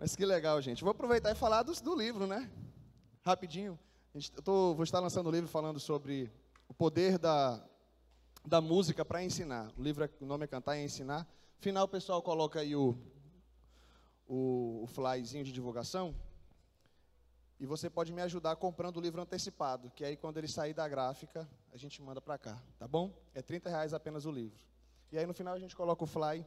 [0.00, 0.82] Mas que legal, gente.
[0.82, 2.50] Vou aproveitar e falar do, do livro, né?
[3.22, 3.78] Rapidinho.
[4.14, 6.32] Eu tô, vou estar lançando um livro falando sobre
[6.66, 7.62] o poder da,
[8.42, 9.70] da música para ensinar.
[9.76, 11.28] O livro, é, o nome é Cantar e Ensinar.
[11.58, 12.96] Final, o pessoal coloca aí o,
[14.26, 16.16] o, o flyzinho de divulgação.
[17.58, 20.88] E você pode me ajudar comprando o livro antecipado, que aí quando ele sair da
[20.88, 23.14] gráfica, a gente manda para cá, tá bom?
[23.34, 24.64] É 30 reais apenas o livro.
[25.12, 26.42] E aí no final a gente coloca o fly,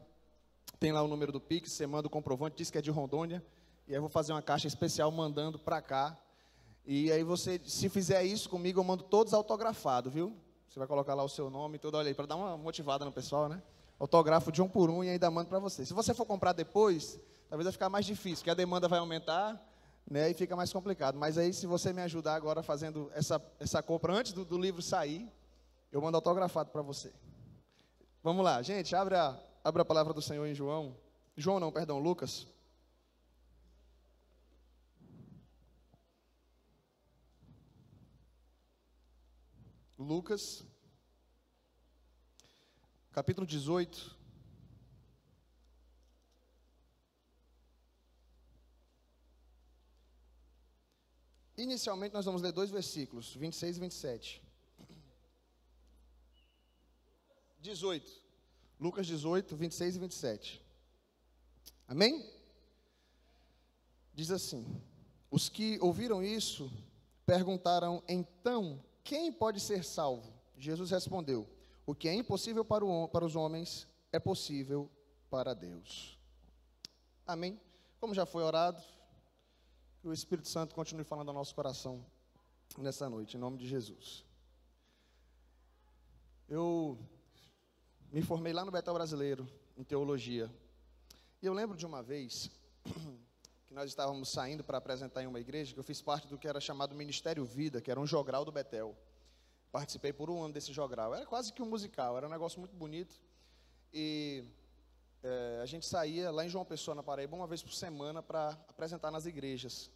[0.78, 3.42] tem lá o número do Pix, você manda o comprovante, diz que é de Rondônia,
[3.86, 6.16] e aí eu vou fazer uma caixa especial mandando para cá.
[6.86, 10.36] E aí você, se fizer isso comigo, eu mando todos autografados, viu?
[10.68, 13.04] Você vai colocar lá o seu nome e tudo, olha aí, para dar uma motivada
[13.04, 13.62] no pessoal, né?
[13.98, 15.86] Autógrafo de um por um e ainda mando para você.
[15.86, 17.18] Se você for comprar depois,
[17.48, 19.58] talvez vai ficar mais difícil, porque a demanda vai aumentar
[20.10, 21.16] né, e fica mais complicado.
[21.16, 24.82] Mas aí, se você me ajudar agora fazendo essa, essa compra antes do, do livro
[24.82, 25.30] sair,
[25.92, 27.12] eu mando autografado para você.
[28.22, 30.94] Vamos lá, gente, abre a, abre a palavra do Senhor em João.
[31.34, 32.46] João não, perdão, Lucas.
[39.98, 40.62] Lucas,
[43.10, 44.14] capítulo 18.
[51.56, 54.42] Inicialmente, nós vamos ler dois versículos, 26 e 27.
[57.60, 58.23] 18.
[58.78, 60.64] Lucas 18, 26 e 27.
[61.86, 62.28] Amém?
[64.12, 64.66] Diz assim:
[65.30, 66.70] Os que ouviram isso
[67.26, 70.32] perguntaram, então, quem pode ser salvo?
[70.56, 71.48] Jesus respondeu:
[71.86, 74.90] O que é impossível para, o, para os homens é possível
[75.30, 76.18] para Deus.
[77.26, 77.60] Amém?
[77.98, 78.82] Como já foi orado,
[80.00, 82.04] que o Espírito Santo continue falando ao nosso coração
[82.78, 84.24] nessa noite, em nome de Jesus.
[86.48, 86.98] Eu
[88.14, 89.44] me formei lá no Betel Brasileiro,
[89.76, 90.48] em teologia.
[91.42, 92.48] E eu lembro de uma vez
[93.66, 96.46] que nós estávamos saindo para apresentar em uma igreja, que eu fiz parte do que
[96.46, 98.96] era chamado Ministério Vida, que era um jogral do Betel.
[99.72, 101.12] Participei por um ano desse jogral.
[101.12, 103.20] Era quase que um musical, era um negócio muito bonito.
[103.92, 104.44] E
[105.20, 108.50] é, a gente saía lá em João Pessoa, na Paraíba, uma vez por semana para
[108.68, 109.90] apresentar nas igrejas.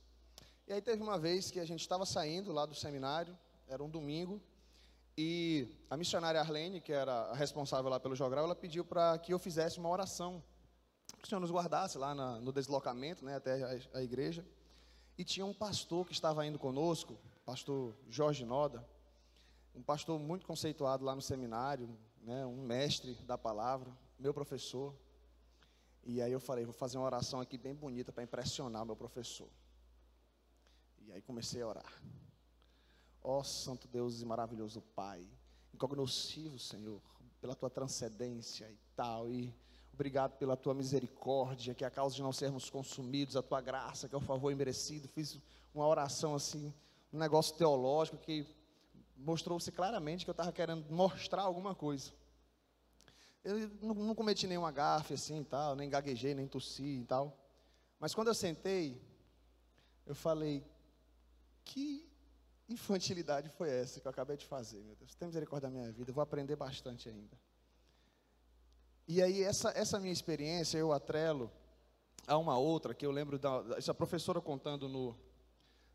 [0.67, 3.89] E aí teve uma vez que a gente estava saindo lá do seminário, era um
[3.89, 4.43] domingo,
[5.21, 9.35] e a missionária Arlene, que era a responsável lá pelo jogral, ela pediu para que
[9.35, 10.41] eu fizesse uma oração,
[11.21, 14.47] que o Senhor nos guardasse lá na, no deslocamento, né, até a, a igreja.
[15.19, 18.89] E tinha um pastor que estava indo conosco, pastor Jorge Noda,
[19.75, 23.91] um pastor muito conceituado lá no seminário, né, um mestre da palavra,
[24.21, 24.95] meu professor.
[26.05, 29.49] E aí eu falei, vou fazer uma oração aqui bem bonita para impressionar meu professor.
[31.01, 31.93] E aí comecei a orar.
[33.31, 35.23] Ó Santo Deus e maravilhoso Pai,
[35.75, 36.99] incognoscivo Senhor,
[37.43, 39.55] pela tua transcendência e tal, e
[39.93, 44.09] obrigado pela tua misericórdia, que é a causa de não sermos consumidos, a tua graça,
[44.09, 45.07] que é o favor imerecido.
[45.09, 45.39] Fiz
[45.75, 46.73] uma oração assim,
[47.13, 48.47] um negócio teológico que
[49.15, 52.11] mostrou-se claramente que eu estava querendo mostrar alguma coisa.
[53.45, 57.37] Eu não, não cometi nenhuma gafe assim e tal, nem gaguejei, nem tossi e tal.
[58.01, 58.99] Mas quando eu sentei,
[60.07, 60.65] eu falei,
[61.63, 62.08] que
[62.69, 65.15] infantilidade foi essa que eu acabei de fazer, meu Deus?
[65.15, 67.37] Tem misericórdia da minha vida, eu vou aprender bastante ainda.
[69.07, 71.51] E aí, essa, essa minha experiência, eu atrelo
[72.27, 75.17] a uma outra, que eu lembro da essa professora contando no,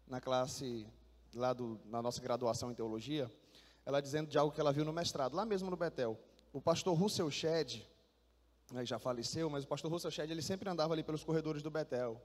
[0.07, 0.88] na classe,
[1.35, 3.31] lá do, na nossa graduação em teologia,
[3.85, 6.19] ela dizendo de algo que ela viu no mestrado, lá mesmo no Betel.
[6.51, 7.84] O pastor Russell Shedd,
[8.72, 11.69] né, já faleceu, mas o pastor Russell Shedd, ele sempre andava ali pelos corredores do
[11.69, 12.19] Betel.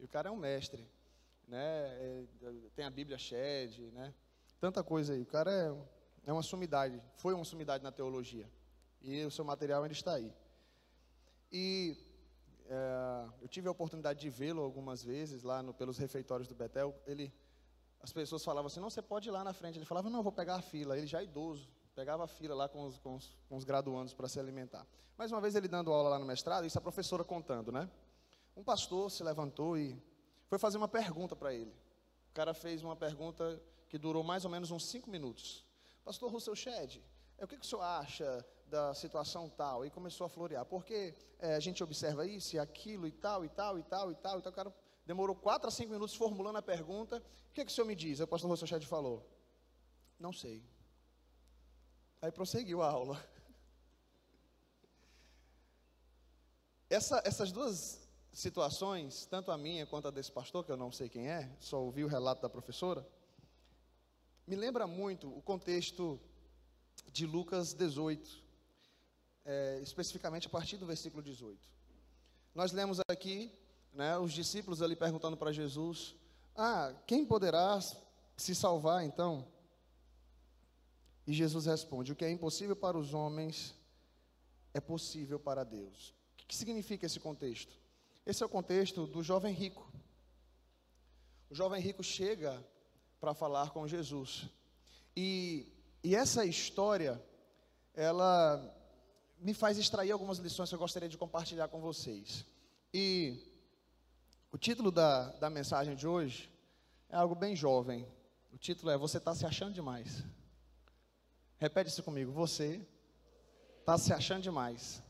[0.00, 0.88] E o cara é um mestre
[1.46, 1.58] né?
[1.60, 2.24] É,
[2.74, 4.14] tem a Bíblia Shed, né?
[4.60, 5.22] Tanta coisa aí.
[5.22, 8.48] O cara é, é uma sumidade, foi uma sumidade na teologia.
[9.00, 10.32] E o seu material ainda está aí.
[11.50, 11.96] E
[12.66, 16.94] é, eu tive a oportunidade de vê-lo algumas vezes lá no, pelos refeitórios do Betel.
[17.06, 17.32] Ele,
[18.00, 19.78] as pessoas falavam assim: não, você pode ir lá na frente.
[19.78, 20.96] Ele falava: não, vou pegar a fila.
[20.96, 24.14] Ele já é idoso, pegava a fila lá com os, com os, com os graduandos
[24.14, 24.86] para se alimentar.
[25.18, 27.90] Mais uma vez ele dando aula lá no mestrado, isso a professora contando, né?
[28.56, 30.00] Um pastor se levantou e
[30.52, 31.74] foi fazer uma pergunta para ele.
[32.28, 33.58] O cara fez uma pergunta
[33.88, 35.64] que durou mais ou menos uns cinco minutos.
[36.04, 37.00] Pastor Russell Shedd,
[37.38, 39.82] é, o que, que o senhor acha da situação tal?
[39.86, 40.66] E começou a florear.
[40.66, 44.14] Porque é, a gente observa isso e aquilo e tal, e tal, e tal, e
[44.14, 44.38] tal.
[44.40, 44.74] Então o cara
[45.06, 47.24] demorou quatro a cinco minutos formulando a pergunta.
[47.48, 48.20] O que, que o senhor me diz?
[48.20, 49.26] Aí o pastor Russell Shedd falou,
[50.20, 50.62] não sei.
[52.20, 53.18] Aí prosseguiu a aula.
[56.90, 58.01] Essa, essas duas
[58.32, 61.80] situações, tanto a minha quanto a desse pastor, que eu não sei quem é, só
[61.82, 63.06] ouvi o relato da professora,
[64.46, 66.18] me lembra muito o contexto
[67.12, 68.42] de Lucas 18,
[69.44, 71.60] é, especificamente a partir do versículo 18.
[72.54, 73.52] Nós lemos aqui
[73.92, 76.14] né, os discípulos ali perguntando para Jesus:
[76.56, 77.78] Ah, quem poderá
[78.36, 79.46] se salvar então?
[81.26, 83.74] E Jesus responde: O que é impossível para os homens
[84.74, 86.14] é possível para Deus.
[86.42, 87.81] O que significa esse contexto?
[88.24, 89.90] Esse é o contexto do jovem rico.
[91.50, 92.64] O jovem rico chega
[93.20, 94.48] para falar com Jesus.
[95.16, 95.66] E,
[96.02, 97.22] e essa história,
[97.94, 98.74] ela
[99.38, 102.46] me faz extrair algumas lições que eu gostaria de compartilhar com vocês.
[102.94, 103.42] E
[104.52, 106.48] o título da, da mensagem de hoje
[107.08, 108.06] é algo bem jovem.
[108.52, 110.24] O título é Você está se achando demais.
[111.58, 112.30] Repete isso comigo.
[112.32, 112.86] Você
[113.80, 115.02] está se achando demais.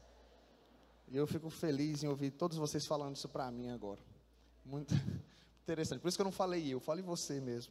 [1.13, 4.01] E eu fico feliz em ouvir todos vocês falando isso para mim agora.
[4.65, 4.95] Muito
[5.63, 6.01] interessante.
[6.01, 7.71] Por isso que eu não falei eu, falei você mesmo.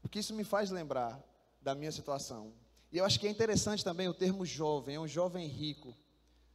[0.00, 1.22] Porque isso me faz lembrar
[1.60, 2.52] da minha situação.
[2.90, 5.96] E eu acho que é interessante também o termo jovem, é um jovem rico.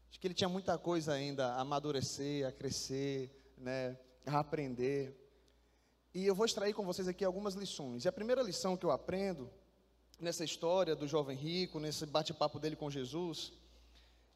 [0.09, 5.15] Acho que ele tinha muita coisa ainda a amadurecer, a crescer, né, a aprender.
[6.13, 8.03] E eu vou extrair com vocês aqui algumas lições.
[8.03, 9.49] E a primeira lição que eu aprendo
[10.19, 13.53] nessa história do jovem rico, nesse bate-papo dele com Jesus,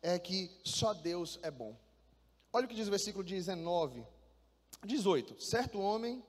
[0.01, 1.77] é que só Deus é bom.
[2.51, 4.05] Olha o que diz o versículo 19,
[4.85, 5.41] 18.
[5.41, 6.23] Certo homem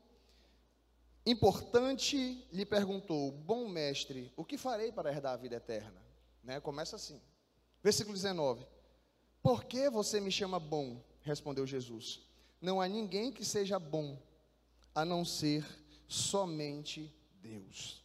[1.24, 6.00] importante lhe perguntou: Bom mestre, o que farei para herdar a vida eterna?
[6.42, 6.60] Né?
[6.60, 7.20] Começa assim.
[7.82, 8.66] Versículo 19:
[9.42, 11.02] Por que você me chama bom?
[11.22, 12.20] Respondeu Jesus:
[12.60, 14.20] Não há ninguém que seja bom
[14.94, 15.66] a não ser
[16.06, 18.04] somente Deus.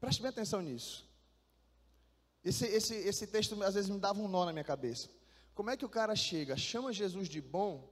[0.00, 1.08] Preste bem atenção nisso.
[2.44, 5.08] Esse, esse, esse texto às vezes me dava um nó na minha cabeça.
[5.54, 7.88] Como é que o cara chega, chama Jesus de bom,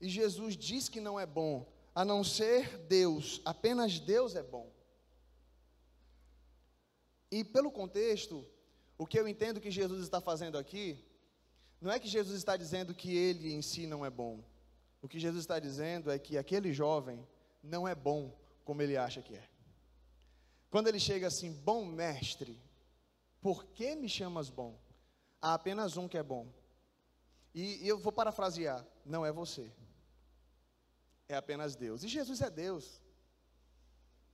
[0.00, 4.72] e Jesus diz que não é bom, a não ser Deus, apenas Deus é bom.
[7.30, 8.46] E pelo contexto,
[8.98, 11.04] o que eu entendo que Jesus está fazendo aqui,
[11.80, 14.42] não é que Jesus está dizendo que ele em si não é bom.
[15.02, 17.26] O que Jesus está dizendo é que aquele jovem
[17.62, 19.48] não é bom como ele acha que é.
[20.70, 22.58] Quando ele chega assim, bom mestre,
[23.44, 24.74] por que me chamas bom?
[25.38, 26.50] Há apenas um que é bom.
[27.54, 29.70] E, e eu vou parafrasear: não é você,
[31.28, 32.02] é apenas Deus.
[32.02, 33.02] E Jesus é Deus.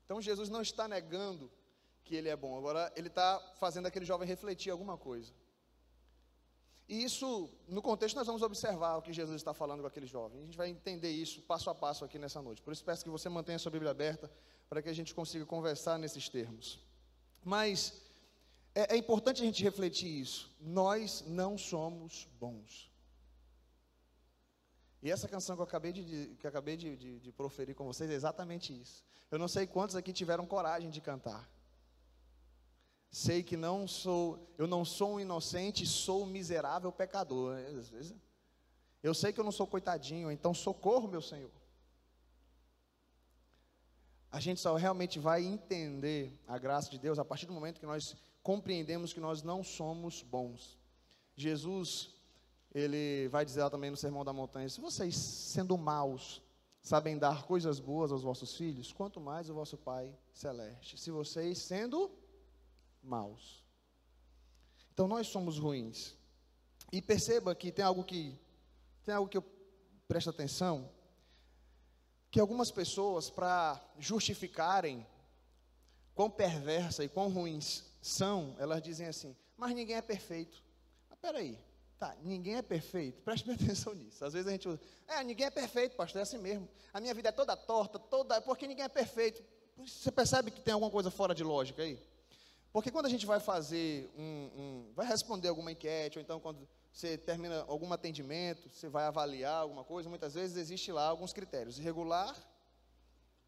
[0.04, 1.50] Então Jesus não está negando
[2.04, 5.32] que ele é bom, agora ele está fazendo aquele jovem refletir alguma coisa.
[6.88, 10.40] E isso, no contexto, nós vamos observar o que Jesus está falando com aquele jovem.
[10.40, 12.62] A gente vai entender isso passo a passo aqui nessa noite.
[12.62, 14.30] Por isso, peço que você mantenha sua Bíblia aberta
[14.68, 16.80] para que a gente consiga conversar nesses termos.
[17.44, 18.08] Mas
[18.74, 20.54] é, é importante a gente refletir isso.
[20.60, 22.90] Nós não somos bons.
[25.02, 27.84] E essa canção que eu acabei de, que eu acabei de, de, de proferir com
[27.84, 29.04] vocês é exatamente isso.
[29.30, 31.48] Eu não sei quantos aqui tiveram coragem de cantar.
[33.10, 37.56] Sei que não sou, eu não sou um inocente, sou um miserável pecador.
[37.78, 38.14] Às vezes,
[39.02, 41.50] eu sei que eu não sou coitadinho, então socorro, meu Senhor
[44.30, 47.86] a gente só realmente vai entender a graça de Deus a partir do momento que
[47.86, 50.78] nós compreendemos que nós não somos bons.
[51.36, 52.10] Jesus,
[52.74, 56.42] ele vai dizer lá também no Sermão da Montanha: se vocês, sendo maus,
[56.82, 60.98] sabem dar coisas boas aos vossos filhos, quanto mais o vosso Pai celeste.
[60.98, 62.10] Se vocês, sendo
[63.02, 63.64] maus.
[64.92, 66.16] Então nós somos ruins.
[66.92, 68.38] E perceba que tem algo que
[69.04, 69.44] tem algo que eu
[70.06, 70.90] presto atenção
[72.30, 75.04] que algumas pessoas, para justificarem
[76.14, 80.62] quão perversa e quão ruins são, elas dizem assim: mas ninguém é perfeito.
[81.08, 81.58] Mas peraí,
[81.98, 84.24] tá, ninguém é perfeito, preste atenção nisso.
[84.24, 86.68] Às vezes a gente usa, é, ninguém é perfeito, pastor, é assim mesmo.
[86.92, 89.42] A minha vida é toda torta, toda, porque ninguém é perfeito.
[89.76, 91.98] Você percebe que tem alguma coisa fora de lógica aí?
[92.72, 96.68] Porque quando a gente vai fazer um, um vai responder alguma enquete, ou então quando
[96.92, 101.78] você termina algum atendimento, você vai avaliar alguma coisa, muitas vezes existe lá alguns critérios.
[101.78, 102.36] Regular,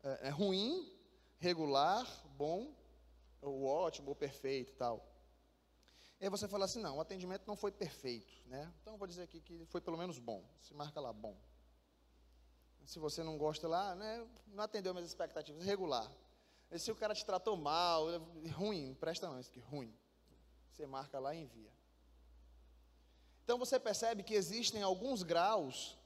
[0.03, 0.91] é, é ruim,
[1.43, 2.07] regular,
[2.37, 2.73] bom,
[3.41, 5.05] ou ótimo, ou perfeito tal.
[6.21, 8.73] E aí você fala assim, não, o atendimento não foi perfeito, né?
[8.81, 10.49] Então eu vou dizer aqui que foi pelo menos bom.
[10.61, 11.37] Se marca lá bom.
[12.85, 16.09] Se você não gosta lá, né, não atendeu minhas expectativas, regular.
[16.71, 18.07] E se o cara te tratou mal,
[18.55, 19.93] ruim, presta não, isso aqui, ruim.
[20.71, 21.73] Você marca lá e envia.
[23.43, 25.99] Então você percebe que existem alguns graus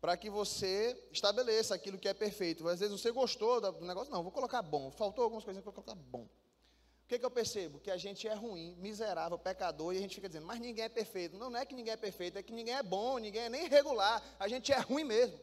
[0.00, 2.66] para que você estabeleça aquilo que é perfeito.
[2.66, 4.90] Às vezes você gostou do negócio, não, vou colocar bom.
[4.90, 6.22] Faltou algumas coisinhas, vou colocar bom.
[6.22, 7.80] O que, que eu percebo?
[7.80, 10.88] Que a gente é ruim, miserável, pecador, e a gente fica dizendo, mas ninguém é
[10.88, 11.36] perfeito.
[11.36, 13.68] Não, não é que ninguém é perfeito, é que ninguém é bom, ninguém é nem
[13.68, 14.22] regular.
[14.38, 15.38] A gente é ruim mesmo.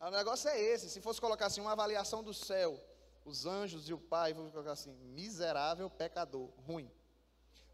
[0.00, 0.88] O negócio é esse.
[0.88, 2.80] Se fosse colocar assim uma avaliação do céu,
[3.24, 6.90] os anjos e o Pai, vou colocar assim, miserável, pecador, ruim.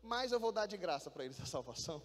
[0.02, 2.02] Mas eu vou dar de graça para eles a salvação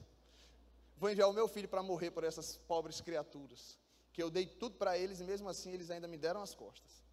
[0.97, 3.77] vou enviar o meu filho para morrer por essas pobres criaturas,
[4.13, 7.03] que eu dei tudo para eles e mesmo assim eles ainda me deram as costas.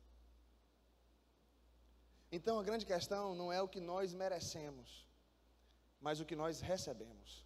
[2.30, 5.06] Então a grande questão não é o que nós merecemos,
[6.00, 7.44] mas o que nós recebemos.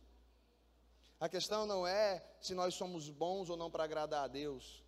[1.18, 4.84] A questão não é se nós somos bons ou não para agradar a Deus.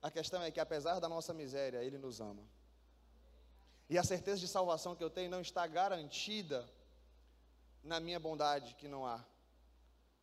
[0.00, 2.42] A questão é que apesar da nossa miséria, Ele nos ama.
[3.90, 6.66] E a certeza de salvação que eu tenho não está garantida
[7.82, 9.22] na minha bondade, que não há,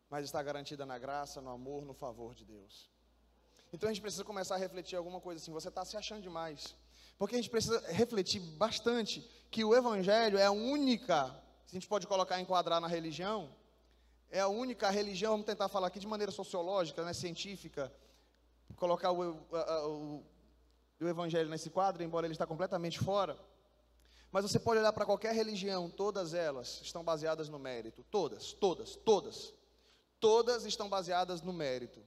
[0.09, 2.89] mas está garantida na graça, no amor, no favor de Deus.
[3.71, 5.51] Então a gente precisa começar a refletir alguma coisa assim.
[5.51, 6.75] Você está se achando demais.
[7.17, 11.27] Porque a gente precisa refletir bastante que o Evangelho é a única,
[11.65, 13.53] se a gente pode colocar, enquadrar na religião,
[14.31, 17.91] é a única religião, vamos tentar falar aqui de maneira sociológica, né, científica,
[18.75, 20.23] colocar o, o,
[21.01, 23.37] o Evangelho nesse quadro, embora ele está completamente fora.
[24.31, 28.03] Mas você pode olhar para qualquer religião, todas elas estão baseadas no mérito.
[28.11, 29.53] Todas, todas, todas.
[30.19, 32.01] Todas estão baseadas no mérito.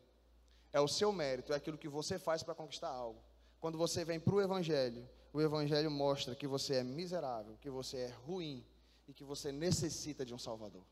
[0.73, 3.23] É o seu mérito, é aquilo que você faz para conquistar algo.
[3.61, 7.99] Quando você vem para o Evangelho, o Evangelho mostra que você é miserável, que você
[7.99, 8.65] é ruim
[9.07, 10.85] e que você necessita de um Salvador.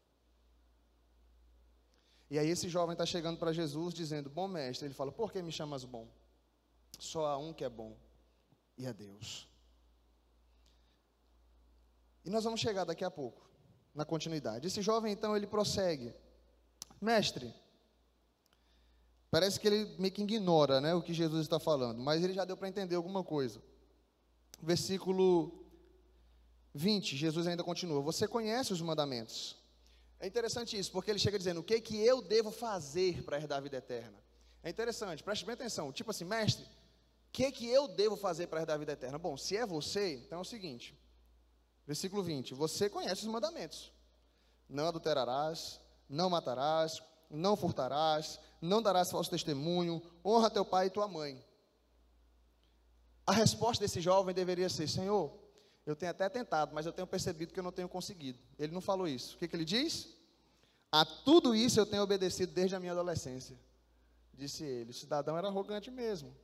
[2.30, 5.42] E aí esse jovem está chegando para Jesus dizendo: Bom mestre, ele fala: Por que
[5.42, 6.08] me chamas bom?
[6.98, 7.96] Só há um que é bom,
[8.78, 9.48] e é Deus.
[12.24, 13.50] E nós vamos chegar daqui a pouco,
[13.94, 14.66] na continuidade.
[14.66, 16.14] Esse jovem então ele prossegue:
[17.00, 17.54] Mestre,
[19.30, 22.44] Parece que ele meio que ignora né, o que Jesus está falando, mas ele já
[22.44, 23.62] deu para entender alguma coisa.
[24.60, 25.64] Versículo
[26.74, 29.56] 20, Jesus ainda continua: Você conhece os mandamentos.
[30.18, 33.58] É interessante isso, porque ele chega dizendo: O que, que eu devo fazer para herdar
[33.58, 34.18] a vida eterna?
[34.64, 35.92] É interessante, preste bem atenção.
[35.92, 39.16] Tipo assim, mestre, o que, que eu devo fazer para herdar a vida eterna?
[39.16, 40.92] Bom, se é você, então é o seguinte:
[41.86, 43.92] versículo 20: Você conhece os mandamentos.
[44.68, 45.80] Não adulterarás,
[46.10, 47.00] não matarás,
[47.30, 51.42] não furtarás, não darás falso testemunho, honra teu pai e tua mãe.
[53.24, 55.32] A resposta desse jovem deveria ser: Senhor,
[55.86, 58.38] eu tenho até tentado, mas eu tenho percebido que eu não tenho conseguido.
[58.58, 59.36] Ele não falou isso.
[59.36, 60.08] O que, que ele diz?
[60.90, 63.56] A tudo isso eu tenho obedecido desde a minha adolescência.
[64.34, 64.90] Disse ele.
[64.90, 66.34] O cidadão era arrogante mesmo.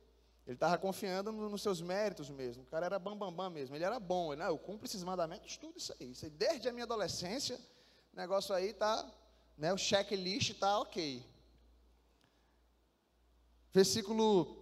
[0.45, 2.63] Ele estava confiando no, nos seus méritos mesmo.
[2.63, 3.75] O cara era bambambam bam, bam mesmo.
[3.75, 4.31] Ele era bom.
[4.31, 6.11] Ele, não, eu cumpro esses mandamentos, tudo isso aí.
[6.11, 7.59] Isso aí desde a minha adolescência,
[8.13, 9.05] o negócio aí está
[9.57, 11.25] né, o checklist está ok.
[13.73, 14.57] Versículo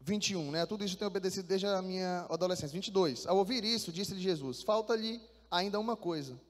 [0.00, 0.66] 21, né?
[0.66, 2.74] Tudo isso tenho obedecido desde a minha adolescência.
[2.74, 3.26] 22.
[3.26, 6.40] Ao ouvir isso, disse-lhe Jesus: Falta-lhe ainda uma coisa.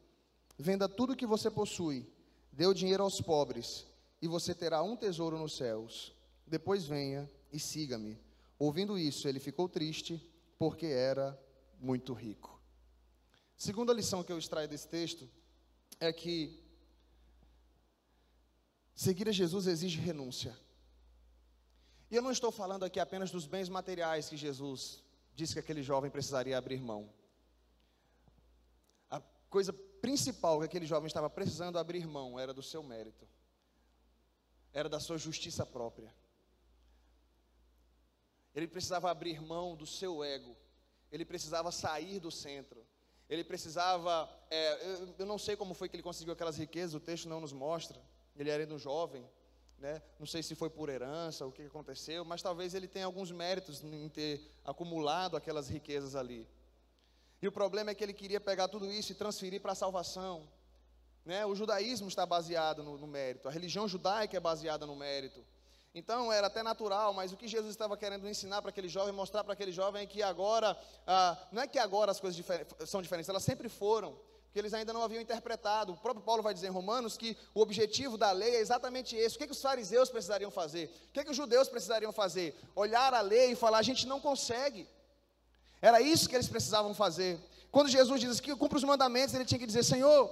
[0.58, 2.06] Venda tudo que você possui,
[2.52, 3.86] dê o dinheiro aos pobres,
[4.20, 6.12] e você terá um tesouro nos céus.
[6.46, 8.18] Depois venha e siga-me.
[8.58, 10.20] Ouvindo isso, ele ficou triste,
[10.58, 11.38] porque era
[11.80, 12.60] muito rico.
[13.56, 15.28] Segunda lição que eu extraio desse texto
[15.98, 16.62] é que
[19.00, 20.54] Seguir a Jesus exige renúncia.
[22.10, 25.02] E eu não estou falando aqui apenas dos bens materiais que Jesus
[25.34, 27.10] disse que aquele jovem precisaria abrir mão.
[29.10, 33.26] A coisa principal que aquele jovem estava precisando abrir mão era do seu mérito,
[34.70, 36.14] era da sua justiça própria.
[38.54, 40.54] Ele precisava abrir mão do seu ego,
[41.10, 42.86] ele precisava sair do centro,
[43.30, 44.28] ele precisava.
[44.50, 47.40] É, eu, eu não sei como foi que ele conseguiu aquelas riquezas, o texto não
[47.40, 47.98] nos mostra
[48.36, 49.28] ele era ainda um jovem,
[49.78, 50.02] né?
[50.18, 53.82] não sei se foi por herança, o que aconteceu, mas talvez ele tenha alguns méritos
[53.82, 56.46] em ter acumulado aquelas riquezas ali.
[57.42, 60.46] E o problema é que ele queria pegar tudo isso e transferir para a salvação.
[61.24, 61.46] Né?
[61.46, 65.44] O judaísmo está baseado no, no mérito, a religião judaica é baseada no mérito.
[65.94, 69.42] Então era até natural, mas o que Jesus estava querendo ensinar para aquele jovem, mostrar
[69.42, 73.02] para aquele jovem é que agora, ah, não é que agora as coisas difer são
[73.02, 74.16] diferentes, elas sempre foram
[74.52, 75.92] que eles ainda não haviam interpretado.
[75.92, 79.36] O próprio Paulo vai dizer em Romanos que o objetivo da lei é exatamente esse.
[79.36, 80.86] O que, que os fariseus precisariam fazer?
[81.08, 82.58] O que, que os judeus precisariam fazer?
[82.74, 84.88] Olhar a lei e falar: a gente não consegue.
[85.80, 87.38] Era isso que eles precisavam fazer.
[87.70, 90.30] Quando Jesus diz que cumpre os mandamentos, ele tinha que dizer: Senhor,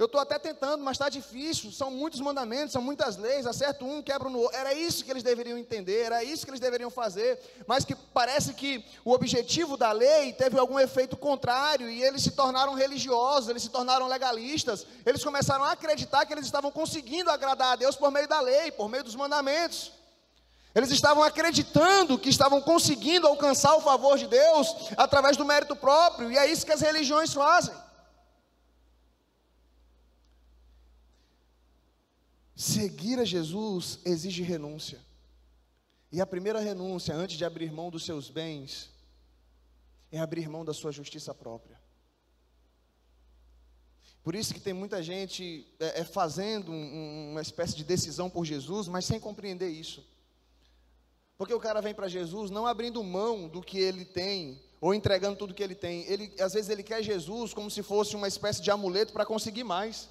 [0.00, 1.70] eu estou até tentando, mas está difícil.
[1.70, 3.46] São muitos mandamentos, são muitas leis.
[3.46, 4.56] Acerto um, quebra no outro.
[4.56, 7.38] Era isso que eles deveriam entender, era isso que eles deveriam fazer.
[7.66, 12.30] Mas que parece que o objetivo da lei teve algum efeito contrário e eles se
[12.30, 14.86] tornaram religiosos, eles se tornaram legalistas.
[15.04, 18.72] Eles começaram a acreditar que eles estavam conseguindo agradar a Deus por meio da lei,
[18.72, 19.92] por meio dos mandamentos.
[20.74, 26.32] Eles estavam acreditando que estavam conseguindo alcançar o favor de Deus através do mérito próprio,
[26.32, 27.74] e é isso que as religiões fazem.
[32.60, 35.00] Seguir a Jesus exige renúncia.
[36.12, 38.90] E a primeira renúncia, antes de abrir mão dos seus bens,
[40.12, 41.80] é abrir mão da sua justiça própria.
[44.22, 48.44] Por isso que tem muita gente é, é fazendo um, uma espécie de decisão por
[48.44, 50.06] Jesus, mas sem compreender isso.
[51.38, 55.38] Porque o cara vem para Jesus não abrindo mão do que ele tem, ou entregando
[55.38, 56.04] tudo que ele tem.
[56.04, 59.64] Ele, às vezes ele quer Jesus como se fosse uma espécie de amuleto para conseguir
[59.64, 60.10] mais.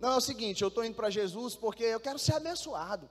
[0.00, 3.08] Não, é o seguinte, eu estou indo para Jesus porque eu quero ser abençoado.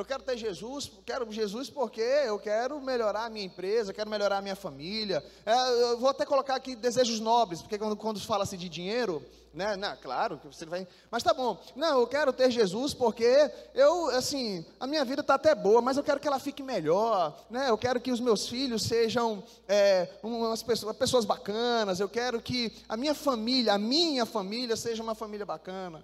[0.00, 4.38] Eu quero ter Jesus, quero Jesus porque eu quero melhorar a minha empresa, quero melhorar
[4.38, 5.22] a minha família.
[5.44, 9.76] É, eu vou até colocar aqui desejos nobres, porque quando, quando fala-se de dinheiro, né,
[9.76, 10.88] não, claro que você vai.
[11.10, 11.62] Mas tá bom.
[11.76, 15.98] Não, eu quero ter Jesus porque eu, assim, a minha vida está até boa, mas
[15.98, 17.38] eu quero que ela fique melhor.
[17.50, 17.68] Né?
[17.68, 22.00] Eu quero que os meus filhos sejam é, umas pessoas, pessoas bacanas.
[22.00, 26.02] Eu quero que a minha família, a minha família, seja uma família bacana.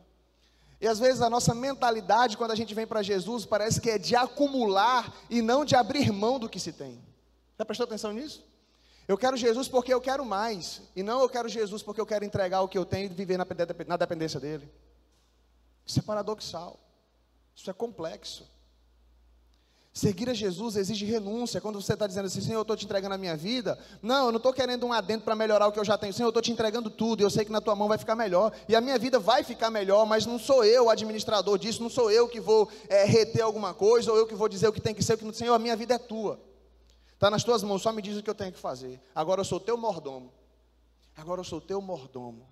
[0.80, 3.99] E às vezes a nossa mentalidade, quando a gente vem para Jesus, parece que é
[3.99, 7.02] de acumular e não de abrir mão do que se tem.
[7.59, 8.45] Já prestou atenção nisso?
[9.09, 12.25] Eu quero Jesus porque eu quero mais, e não eu quero Jesus porque eu quero
[12.25, 14.68] entregar o que eu tenho e viver na dependência dele.
[15.87, 16.78] Isso é paradoxal,
[17.54, 18.47] isso é complexo.
[19.96, 21.58] Seguir a Jesus exige renúncia.
[21.58, 23.78] Quando você está dizendo assim, Senhor, eu estou te entregando a minha vida.
[24.02, 26.12] Não, eu não estou querendo um adendo para melhorar o que eu já tenho.
[26.12, 27.22] Senhor, eu estou te entregando tudo.
[27.22, 28.52] Eu sei que na tua mão vai ficar melhor.
[28.68, 31.82] E a minha vida vai ficar melhor, mas não sou eu o administrador disso.
[31.82, 34.72] Não sou eu que vou é, reter alguma coisa, ou eu que vou dizer o
[34.72, 35.14] que tem que ser.
[35.14, 35.32] O que não...
[35.32, 36.38] Senhor, a minha vida é tua.
[37.14, 39.00] Está nas tuas mãos, só me diz o que eu tenho que fazer.
[39.14, 40.30] Agora eu sou teu mordomo.
[41.16, 42.46] Agora eu sou teu mordomo.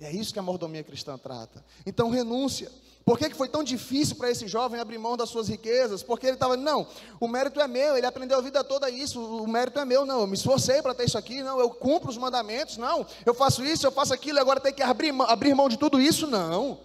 [0.00, 1.62] É isso que a mordomia cristã trata.
[1.84, 2.70] Então, renúncia.
[3.04, 6.02] Por que, que foi tão difícil para esse jovem abrir mão das suas riquezas?
[6.02, 6.86] Porque ele estava, não,
[7.18, 10.20] o mérito é meu, ele aprendeu a vida toda isso, o mérito é meu, não,
[10.20, 13.64] eu me esforcei para ter isso aqui, não, eu cumpro os mandamentos, não, eu faço
[13.64, 16.78] isso, eu faço aquilo, agora tem que abrir, abrir mão de tudo isso, não.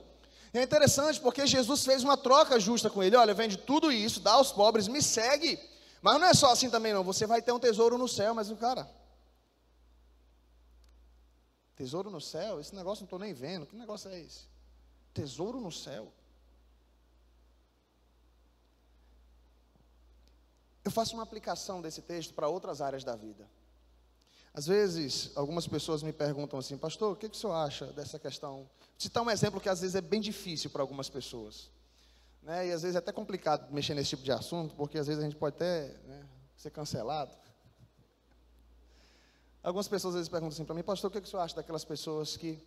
[0.53, 4.31] É interessante porque Jesus fez uma troca justa com ele, olha, vende tudo isso, dá
[4.31, 5.59] aos pobres, me segue.
[6.01, 8.49] Mas não é só assim também não, você vai ter um tesouro no céu, mas
[8.53, 8.89] cara,
[11.75, 14.47] tesouro no céu, esse negócio não estou nem vendo, que negócio é esse?
[15.13, 16.11] Tesouro no céu.
[20.83, 23.49] Eu faço uma aplicação desse texto para outras áreas da vida.
[24.53, 28.17] Às vezes, algumas pessoas me perguntam assim, pastor, o que, que o senhor acha dessa
[28.17, 28.57] questão?
[28.59, 31.69] Vou citar um exemplo que às vezes é bem difícil para algumas pessoas.
[32.41, 32.67] Né?
[32.67, 35.25] E às vezes é até complicado mexer nesse tipo de assunto, porque às vezes a
[35.25, 37.35] gente pode até né, ser cancelado.
[39.65, 41.55] Algumas pessoas às vezes perguntam assim para mim, pastor, o que, que o senhor acha
[41.55, 42.63] daquelas pessoas que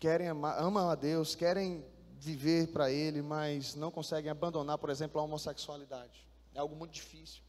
[0.00, 1.84] querem amar, amam a Deus, querem
[2.18, 6.26] viver para Ele, mas não conseguem abandonar, por exemplo, a homossexualidade?
[6.52, 7.40] É algo muito difícil.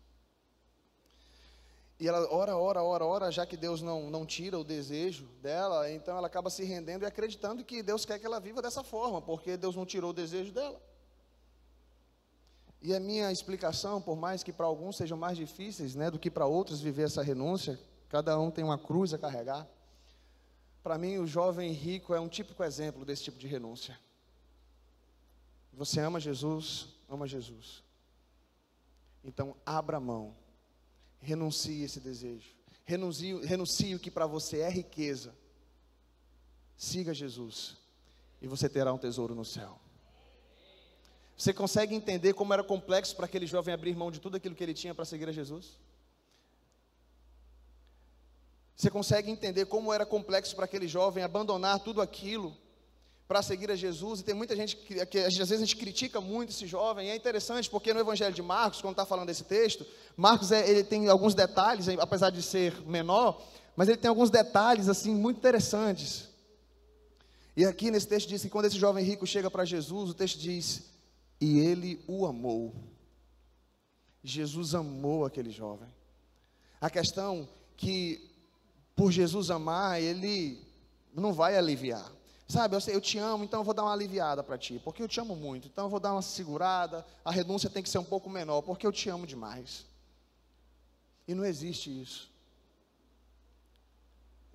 [2.00, 5.90] E ela ora, ora, ora, ora, já que Deus não, não tira o desejo dela,
[5.92, 9.20] então ela acaba se rendendo e acreditando que Deus quer que ela viva dessa forma,
[9.20, 10.80] porque Deus não tirou o desejo dela.
[12.84, 16.30] E a minha explicação, por mais que para alguns sejam mais difíceis né, do que
[16.30, 19.68] para outros viver essa renúncia, cada um tem uma cruz a carregar.
[20.84, 23.98] Para mim, o jovem rico é um típico exemplo desse tipo de renúncia.
[25.74, 27.84] Você ama Jesus, ama Jesus.
[29.24, 30.36] Então, abra mão,
[31.22, 32.50] renuncie esse desejo,
[32.86, 35.36] renuncie, renuncie o que para você é riqueza.
[36.78, 37.76] Siga Jesus,
[38.42, 39.80] e você terá um tesouro no céu.
[41.38, 44.64] Você consegue entender como era complexo para aquele jovem abrir mão de tudo aquilo que
[44.64, 45.78] ele tinha para seguir a Jesus?
[48.80, 52.56] Você consegue entender como era complexo para aquele jovem abandonar tudo aquilo
[53.28, 54.22] para seguir a Jesus?
[54.22, 57.08] E tem muita gente que, que, às vezes a gente critica muito esse jovem.
[57.08, 60.66] E é interessante porque no Evangelho de Marcos, quando está falando desse texto, Marcos é,
[60.70, 63.42] ele tem alguns detalhes, apesar de ser menor,
[63.76, 66.30] mas ele tem alguns detalhes assim muito interessantes.
[67.58, 70.40] E aqui nesse texto diz que quando esse jovem rico chega para Jesus, o texto
[70.40, 70.84] diz:
[71.42, 72.74] e ele o amou.
[74.24, 75.90] Jesus amou aquele jovem.
[76.80, 78.29] A questão que,
[79.00, 80.62] por Jesus amar, ele
[81.14, 82.12] não vai aliviar.
[82.50, 85.02] Sabe, eu, sei, eu te amo, então eu vou dar uma aliviada para ti, porque
[85.02, 85.70] eu te amo muito.
[85.70, 88.86] Então eu vou dar uma segurada, a renúncia tem que ser um pouco menor, porque
[88.86, 89.86] eu te amo demais.
[91.26, 92.30] E não existe isso.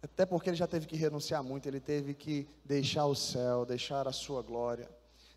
[0.03, 4.07] Até porque ele já teve que renunciar muito, ele teve que deixar o céu, deixar
[4.07, 4.91] a sua glória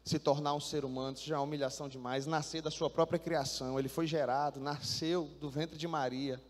[0.04, 2.26] se tornar um ser humano, isso já é humilhação demais.
[2.26, 6.41] Nascer da sua própria criação, ele foi gerado, nasceu do ventre de Maria.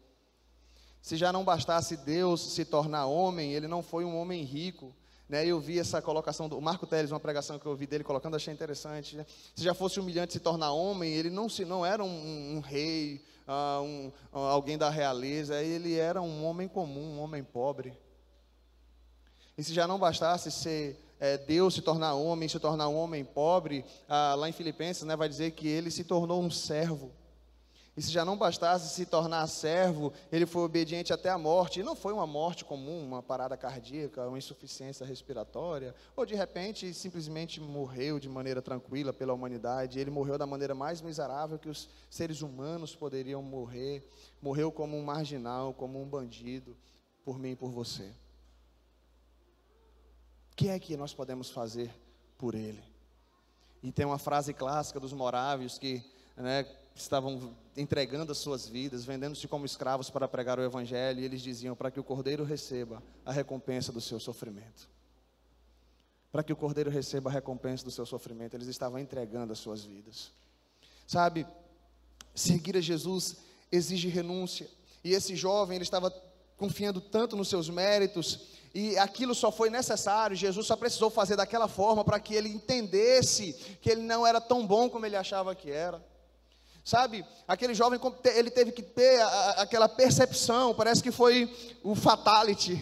[1.08, 4.94] Se já não bastasse Deus se tornar homem, ele não foi um homem rico.
[5.30, 8.36] Né, eu vi essa colocação do Marco Teles, uma pregação que eu ouvi dele colocando,
[8.36, 9.16] achei interessante.
[9.16, 9.26] Né?
[9.56, 13.24] Se já fosse humilhante se tornar homem, ele não, se, não era um, um rei,
[13.48, 17.98] uh, um, uh, alguém da realeza, ele era um homem comum, um homem pobre.
[19.58, 23.24] E se já não bastasse ser é, Deus se tornar homem, se tornar um homem
[23.24, 27.14] pobre, ah, lá em Filipenses, né, vai dizer que ele se tornou um servo.
[27.98, 31.80] E se já não bastasse se tornar servo, ele foi obediente até a morte.
[31.80, 36.94] E não foi uma morte comum, uma parada cardíaca, uma insuficiência respiratória, ou de repente
[36.94, 40.00] simplesmente morreu de maneira tranquila pela humanidade.
[40.00, 44.08] Ele morreu da maneira mais miserável que os seres humanos poderiam morrer.
[44.40, 46.78] Morreu como um marginal, como um bandido,
[47.26, 48.14] por mim e por você.
[50.52, 51.92] O que é que nós podemos fazer
[52.38, 52.84] por ele?
[53.82, 56.04] E tem uma frase clássica dos morávios que
[56.36, 56.64] né,
[57.02, 61.76] estavam entregando as suas vidas, vendendo-se como escravos para pregar o Evangelho, e eles diziam:
[61.76, 64.90] para que o cordeiro receba a recompensa do seu sofrimento.
[66.32, 69.84] Para que o cordeiro receba a recompensa do seu sofrimento, eles estavam entregando as suas
[69.84, 70.32] vidas.
[71.06, 71.48] Sabe,
[72.36, 73.38] seguir a Jesus
[73.72, 74.68] exige renúncia,
[75.04, 76.12] e esse jovem, ele estava
[76.58, 81.68] confiando tanto nos seus méritos, e aquilo só foi necessário, Jesus só precisou fazer daquela
[81.68, 85.72] forma para que ele entendesse que ele não era tão bom como ele achava que
[85.72, 86.04] era.
[86.88, 88.00] Sabe, aquele jovem,
[88.34, 89.22] ele teve que ter
[89.58, 92.82] aquela percepção, parece que foi o fatality,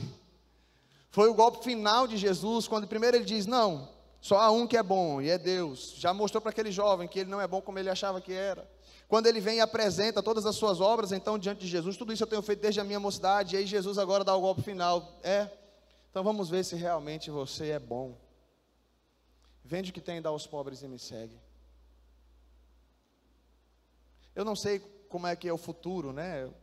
[1.10, 3.90] foi o golpe final de Jesus, quando primeiro ele diz: Não,
[4.22, 5.96] só há um que é bom, e é Deus.
[5.98, 8.70] Já mostrou para aquele jovem que ele não é bom como ele achava que era.
[9.08, 12.22] Quando ele vem e apresenta todas as suas obras, então, diante de Jesus, tudo isso
[12.22, 15.18] eu tenho feito desde a minha mocidade, e aí Jesus agora dá o golpe final.
[15.24, 15.50] É,
[16.12, 18.16] então vamos ver se realmente você é bom.
[19.64, 21.44] Vende o que tem dá aos pobres e me segue.
[24.36, 26.46] Eu não sei como é que é o futuro, né?
[26.46, 26.54] O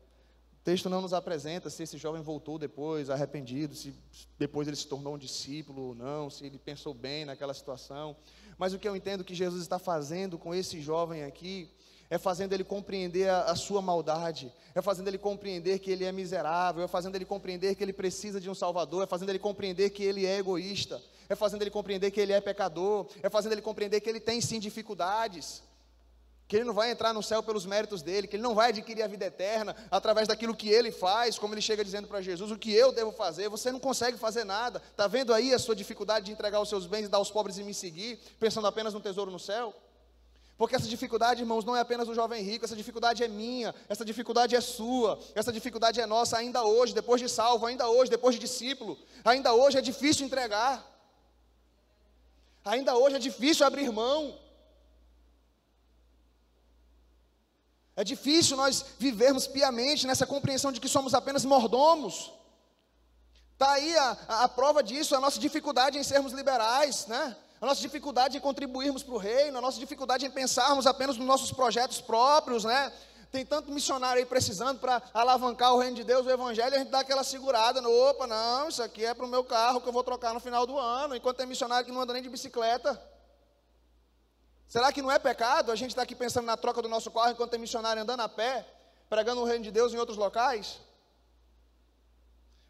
[0.63, 3.95] texto não nos apresenta se esse jovem voltou depois arrependido, se
[4.39, 8.15] depois ele se tornou um discípulo ou não, se ele pensou bem naquela situação.
[8.59, 11.71] Mas o que eu entendo que Jesus está fazendo com esse jovem aqui
[12.11, 16.13] é fazendo ele compreender a, a, sua maldade, é fazendo ele compreender que ele é
[16.13, 19.89] miserável, é fazendo ele compreender que ele precisa de um Salvador, é fazendo ele compreender
[19.89, 23.63] que ele é egoísta, é fazendo ele compreender que ele é pecador, é fazendo ele
[23.63, 25.63] compreender que ele tem sim dificuldades
[26.53, 29.03] que ele não vai entrar no céu pelos méritos dele, que ele não vai adquirir
[29.03, 32.59] a vida eterna através daquilo que ele faz, como ele chega dizendo para Jesus, o
[32.59, 36.27] que eu devo fazer, você não consegue fazer nada, está vendo aí a sua dificuldade
[36.27, 39.01] de entregar os seus bens e dar aos pobres e me seguir, pensando apenas no
[39.01, 39.75] tesouro no céu?
[40.59, 44.05] Porque essa dificuldade, irmãos, não é apenas do jovem rico, essa dificuldade é minha, essa
[44.05, 48.35] dificuldade é sua, essa dificuldade é nossa ainda hoje, depois de salvo, ainda hoje, depois
[48.35, 50.87] de discípulo, ainda hoje é difícil entregar,
[52.63, 54.42] ainda hoje é difícil abrir mão.
[57.95, 62.33] É difícil nós vivermos piamente nessa compreensão de que somos apenas mordomos.
[63.53, 67.37] Está aí a, a, a, prova disso, a nossa dificuldade em sermos liberais, né?
[67.63, 71.25] a nossa dificuldade em contribuirmos para o reino, a nossa dificuldade em pensarmos apenas nos
[71.25, 72.93] nossos projetos próprios, né?
[73.31, 76.91] Tem tanto missionário aí precisando para alavancar o reino de Deus, o evangelho, a gente
[76.91, 79.93] dá aquela segurada, no, opa, não, isso aqui é para o meu carro que eu
[79.93, 83.01] vou trocar no final do ano, enquanto tem missionário que não anda nem de bicicleta.
[84.73, 87.11] Será que não é pecado a gente estar tá aqui pensando na troca do nosso
[87.11, 88.67] carro enquanto tem missionário andando a pé,
[89.07, 90.81] pregando o reino de Deus em outros locais?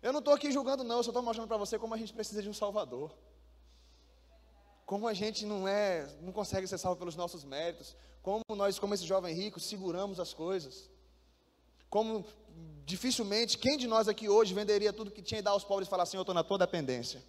[0.02, 2.12] Eu não estou aqui julgando, não, eu só estou mostrando para você como a gente
[2.12, 3.14] precisa de um Salvador.
[4.84, 7.94] Como a gente não é, não consegue ser salvo pelos nossos méritos.
[8.20, 10.90] Como nós, como esse jovem rico, seguramos as coisas.
[11.88, 12.26] Como
[12.84, 15.90] dificilmente, quem de nós aqui hoje venderia tudo que tinha e dar aos pobres e
[15.90, 17.22] falar assim, eu estou na tua dependência?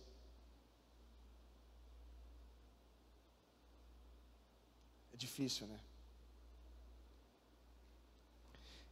[5.24, 5.80] Difícil, né?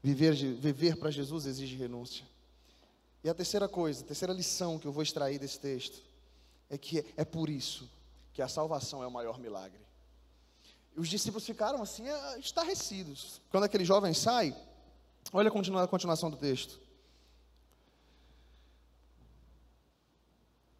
[0.04, 2.26] Viver, viver para Jesus exige renúncia.
[3.24, 6.02] E a terceira coisa, a terceira lição que eu vou extrair desse texto,
[6.70, 7.88] é que é por isso
[8.34, 9.80] que a salvação é o maior milagre.
[10.96, 13.42] Os discípulos ficaram assim, ah, estarrecidos.
[13.50, 14.56] Quando aquele jovem sai,
[15.32, 16.80] olha a continuação do texto.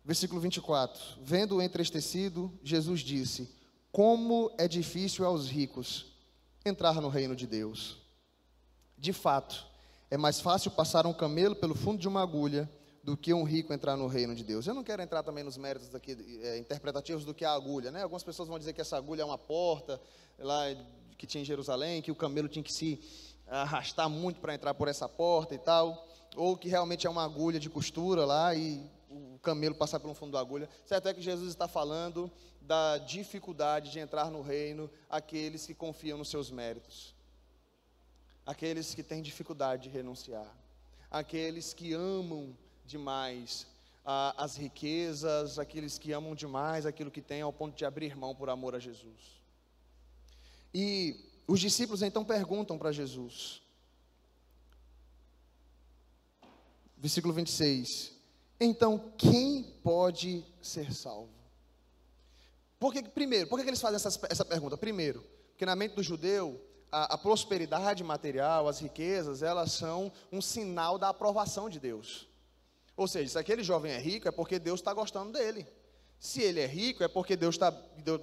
[0.04, 3.50] Versículo 24: Vendo-o entristecido, Jesus disse:
[3.92, 6.06] como é difícil aos ricos
[6.66, 7.98] entrar no reino de Deus.
[8.98, 9.66] De fato,
[10.10, 12.70] é mais fácil passar um camelo pelo fundo de uma agulha
[13.04, 14.68] do que um rico entrar no reino de Deus.
[14.68, 15.90] Eu não quero entrar também nos méritos
[16.44, 18.04] é, interpretativos do que é a agulha, né?
[18.04, 20.00] Algumas pessoas vão dizer que essa agulha é uma porta
[20.38, 20.66] lá
[21.18, 23.00] que tinha em Jerusalém, que o camelo tinha que se
[23.48, 27.60] arrastar muito para entrar por essa porta e tal, ou que realmente é uma agulha
[27.60, 30.70] de costura lá e o camelo passar pelo fundo da agulha.
[30.86, 36.18] Certo é que Jesus está falando da dificuldade de entrar no reino aqueles que confiam
[36.18, 37.14] nos seus méritos,
[38.46, 40.48] aqueles que têm dificuldade de renunciar,
[41.10, 43.68] aqueles que amam demais
[44.06, 48.34] ah, as riquezas, aqueles que amam demais aquilo que têm ao ponto de abrir mão
[48.34, 49.42] por amor a Jesus.
[50.74, 53.62] E os discípulos então perguntam para Jesus,
[56.98, 58.21] versículo 26.
[58.64, 61.34] Então, quem pode ser salvo?
[62.80, 64.78] Por que, primeiro, por que eles fazem essa, essa pergunta?
[64.78, 70.40] Primeiro, porque na mente do judeu, a, a, prosperidade material, as riquezas, elas são um
[70.40, 72.28] sinal da aprovação de Deus.
[72.96, 75.66] Ou seja, se aquele jovem é rico, é porque Deus está gostando dele.
[76.20, 77.72] Se ele é rico, é porque Deus está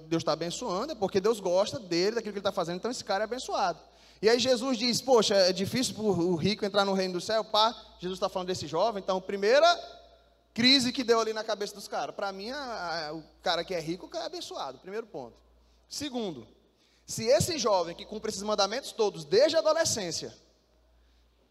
[0.07, 3.03] Deus tá abençoando, é porque Deus gosta dele, daquilo que ele está fazendo, então esse
[3.03, 3.77] cara é abençoado.
[4.21, 7.43] E aí Jesus diz, poxa, é difícil para o rico entrar no reino do céu,
[7.43, 9.98] pá, Jesus está falando desse jovem, então primeira
[10.53, 12.15] crise que deu ali na cabeça dos caras.
[12.15, 15.37] Para mim, a, a, o cara que é rico, é abençoado, primeiro ponto.
[15.87, 16.47] Segundo,
[17.05, 20.35] se esse jovem que cumpre esses mandamentos todos desde a adolescência,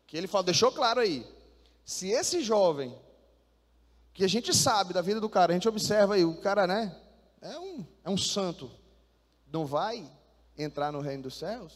[0.07, 1.27] que ele falou, deixou claro aí,
[1.85, 2.97] se esse jovem,
[4.15, 6.97] que a gente sabe da vida do cara, a gente observa aí, o cara, né,
[7.41, 8.71] é um, é um santo,
[9.51, 10.09] não vai
[10.57, 11.73] entrar no reino dos céus,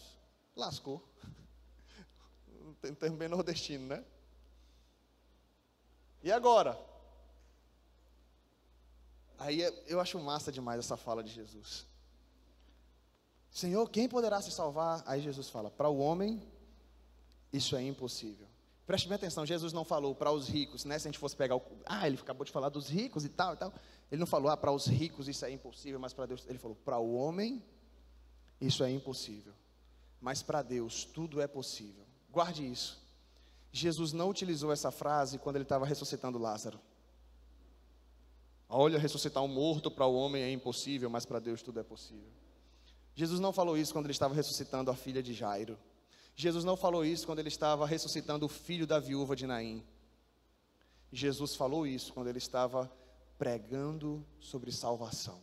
[0.54, 1.02] lascou.
[2.80, 4.04] Tem termo bem nordestino, né?
[6.22, 6.78] E agora?
[9.42, 11.84] Aí eu acho massa demais essa fala de Jesus.
[13.50, 15.02] Senhor, quem poderá se salvar?
[15.04, 16.40] Aí Jesus fala: para o homem,
[17.52, 18.46] isso é impossível.
[18.86, 20.96] Preste bem atenção, Jesus não falou para os ricos, né?
[20.96, 21.62] Se a gente fosse pegar o.
[21.84, 23.72] Ah, ele acabou de falar dos ricos e tal e tal.
[24.12, 26.44] Ele não falou, ah, para os ricos isso é impossível, mas para Deus.
[26.46, 27.64] Ele falou, para o homem,
[28.60, 29.54] isso é impossível.
[30.20, 32.04] Mas para Deus, tudo é possível.
[32.30, 33.02] Guarde isso.
[33.72, 36.78] Jesus não utilizou essa frase quando ele estava ressuscitando Lázaro.
[38.74, 42.32] Olha, ressuscitar um morto para o homem é impossível, mas para Deus tudo é possível.
[43.14, 45.78] Jesus não falou isso quando ele estava ressuscitando a filha de Jairo.
[46.34, 49.84] Jesus não falou isso quando ele estava ressuscitando o filho da viúva de Naim.
[51.12, 52.90] Jesus falou isso quando ele estava
[53.36, 55.38] pregando sobre salvação.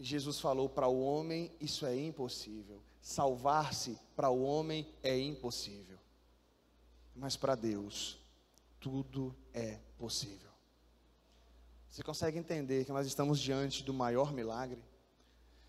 [0.00, 2.82] Jesus falou para o homem: isso é impossível.
[3.00, 6.00] Salvar-se para o homem é impossível.
[7.14, 8.18] Mas para Deus,
[8.80, 10.47] tudo é possível.
[11.90, 14.82] Você consegue entender que nós estamos diante do maior milagre?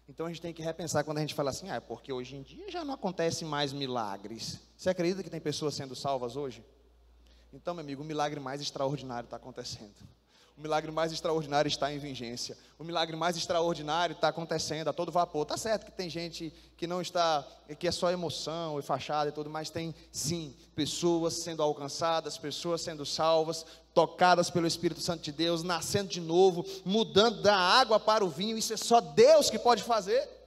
[0.08, 2.36] Então a gente tem que repensar quando a gente fala assim, ah, é porque hoje
[2.36, 4.60] em dia já não acontecem mais milagres.
[4.75, 6.63] Você acredita que tem pessoas sendo salvas hoje?
[7.53, 9.95] Então, meu amigo, o milagre mais extraordinário está acontecendo.
[10.60, 12.58] O milagre mais extraordinário está em vigência.
[12.78, 15.45] O milagre mais extraordinário está acontecendo a todo vapor.
[15.45, 17.48] Tá certo que tem gente que não está,
[17.80, 22.82] que é só emoção e fachada e tudo, mas tem sim pessoas sendo alcançadas, pessoas
[22.82, 28.26] sendo salvas, tocadas pelo Espírito Santo de Deus, nascendo de novo, mudando da água para
[28.26, 28.58] o vinho.
[28.58, 30.38] Isso é só Deus que pode fazer.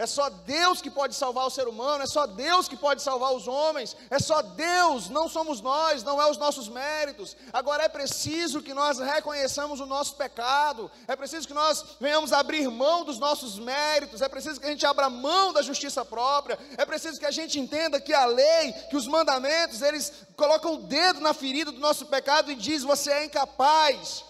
[0.00, 3.34] É só Deus que pode salvar o ser humano, é só Deus que pode salvar
[3.34, 7.36] os homens, é só Deus, não somos nós, não é os nossos méritos.
[7.52, 12.66] Agora é preciso que nós reconheçamos o nosso pecado, é preciso que nós venhamos abrir
[12.70, 16.86] mão dos nossos méritos, é preciso que a gente abra mão da justiça própria, é
[16.86, 21.20] preciso que a gente entenda que a lei, que os mandamentos, eles colocam o dedo
[21.20, 24.29] na ferida do nosso pecado e diz: você é incapaz.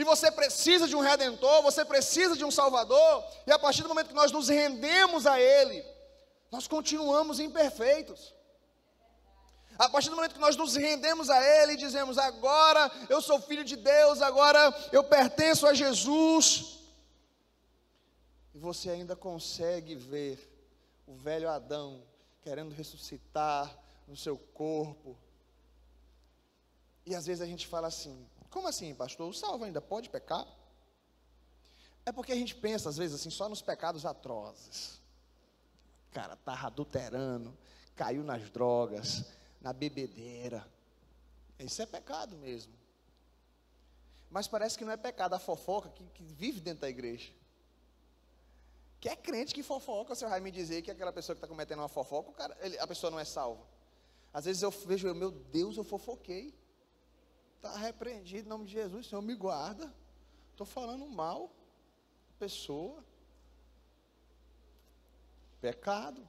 [0.00, 3.90] E você precisa de um redentor, você precisa de um salvador, e a partir do
[3.90, 5.84] momento que nós nos rendemos a Ele,
[6.50, 8.34] nós continuamos imperfeitos.
[9.78, 13.42] A partir do momento que nós nos rendemos a Ele e dizemos: agora eu sou
[13.42, 16.78] filho de Deus, agora eu pertenço a Jesus,
[18.54, 20.38] e você ainda consegue ver
[21.06, 22.02] o velho Adão
[22.40, 23.70] querendo ressuscitar
[24.08, 25.14] no seu corpo,
[27.04, 29.28] e às vezes a gente fala assim: como assim, pastor?
[29.28, 30.46] O salvo ainda pode pecar?
[32.04, 35.00] É porque a gente pensa, às vezes, assim, só nos pecados atrozes.
[36.10, 37.56] Cara, estava adulterando,
[37.94, 39.24] caiu nas drogas,
[39.60, 40.66] na bebedeira.
[41.58, 42.72] Isso é pecado mesmo.
[44.30, 47.32] Mas parece que não é pecado a fofoca que, que vive dentro da igreja.
[49.00, 51.78] Que é crente que fofoca, você vai me dizer que aquela pessoa que está cometendo
[51.78, 53.64] uma fofoca, cara, ele, a pessoa não é salva.
[54.32, 56.54] Às vezes eu vejo, meu Deus, eu fofoquei.
[57.60, 59.92] Está repreendido em nome de Jesus, Senhor, me guarda.
[60.50, 61.52] Estou falando mal.
[62.38, 63.04] Pessoa.
[65.60, 66.26] Pecado.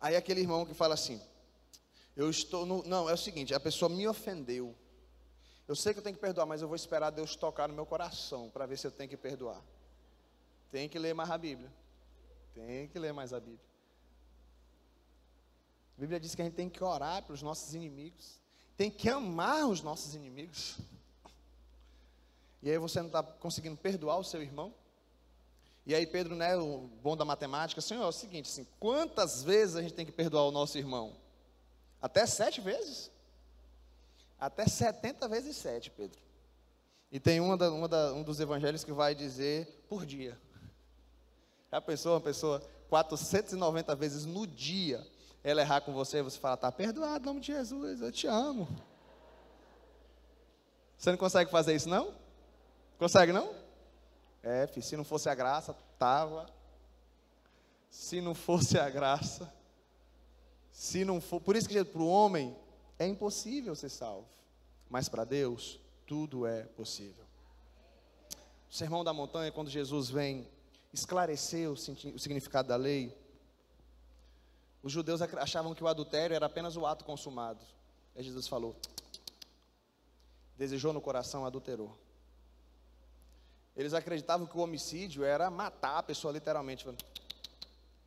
[0.00, 1.22] Aí aquele irmão que fala assim,
[2.16, 2.82] eu estou no.
[2.82, 4.74] Não, é o seguinte, a pessoa me ofendeu.
[5.68, 7.86] Eu sei que eu tenho que perdoar, mas eu vou esperar Deus tocar no meu
[7.86, 9.62] coração para ver se eu tenho que perdoar.
[10.72, 11.72] Tem que ler mais a Bíblia.
[12.52, 13.64] Tem que ler mais a Bíblia.
[15.98, 18.40] A Bíblia diz que a gente tem que orar pelos nossos inimigos,
[18.76, 20.78] tem que amar os nossos inimigos.
[22.62, 24.72] E aí você não está conseguindo perdoar o seu irmão?
[25.84, 29.74] E aí Pedro, né, o bom da matemática, Senhor, é o seguinte, assim, quantas vezes
[29.74, 31.16] a gente tem que perdoar o nosso irmão?
[32.00, 33.10] Até sete vezes?
[34.38, 36.20] Até setenta vezes sete, Pedro.
[37.10, 40.40] E tem uma, da, uma da, um dos evangelhos que vai dizer por dia.
[41.72, 45.04] Já pensou uma pessoa 490 vezes no dia
[45.42, 48.68] ela errar com você, você fala, está perdoado, em nome de Jesus, eu te amo.
[50.96, 52.12] Você não consegue fazer isso, não?
[52.98, 53.54] Consegue, não?
[54.42, 56.46] É, filho, se não fosse a graça, tava.
[57.88, 59.52] Se não fosse a graça,
[60.70, 62.56] se não for, por isso que para o homem
[62.98, 64.28] é impossível ser salvo,
[64.88, 67.24] mas para Deus tudo é possível.
[68.70, 70.46] O sermão da montanha, quando Jesus vem
[70.92, 73.16] esclarecer o significado da lei,
[74.82, 77.60] os judeus achavam que o adultério era apenas o ato consumado.
[78.16, 78.76] Aí Jesus falou:
[80.56, 81.96] desejou no coração, adulterou.
[83.76, 86.84] Eles acreditavam que o homicídio era matar a pessoa literalmente.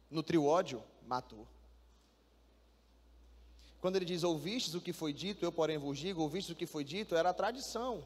[0.10, 1.48] Nutriu ódio, matou.
[3.80, 6.68] Quando ele diz, ouvistes o que foi dito, eu porém vos digo, ouvistes o que
[6.68, 8.04] foi dito, era a tradição.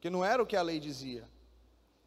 [0.00, 1.26] Que não era o que a lei dizia.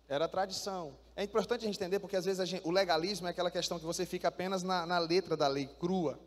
[0.08, 0.98] Era a tradição.
[1.16, 3.86] É importante a gente entender, porque às vezes gente, o legalismo é aquela questão que
[3.86, 6.20] você fica apenas na, na letra da lei, crua.